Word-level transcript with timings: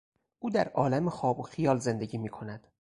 او 0.39 0.49
در 0.49 0.67
عالم 0.67 1.09
خواب 1.09 1.39
و 1.39 1.43
خیال 1.43 1.79
زندگی 1.79 2.17
میکند. 2.17 2.67